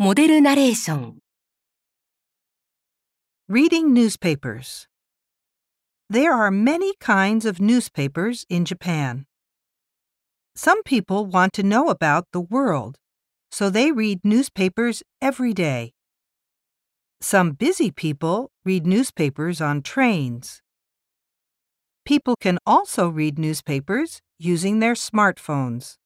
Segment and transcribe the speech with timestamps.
[0.00, 1.18] モデルナレーション
[3.48, 4.86] Reading newspapers.
[6.08, 9.26] There are many kinds of newspapers in Japan.
[10.54, 12.94] Some people want to know about the world,
[13.50, 15.94] so they read newspapers every day.
[17.20, 20.62] Some busy people read newspapers on trains.
[22.04, 25.96] People can also read newspapers using their smartphones.